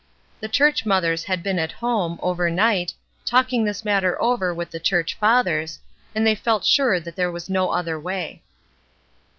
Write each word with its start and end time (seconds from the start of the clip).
The 0.39 0.49
church 0.49 0.83
mothers 0.83 1.25
had 1.25 1.43
been 1.43 1.59
at 1.59 1.73
home, 1.73 2.19
over 2.23 2.49
night, 2.49 2.91
talking 3.23 3.63
this 3.63 3.85
matter 3.85 4.19
over 4.19 4.51
with 4.51 4.71
the 4.71 4.79
church 4.79 5.13
fathers, 5.13 5.77
and 6.15 6.25
they 6.25 6.33
felt 6.33 6.65
sure 6.65 6.99
that 6.99 7.15
there 7.15 7.31
was 7.31 7.51
no 7.51 7.69
other 7.69 7.99
way. 7.99 8.41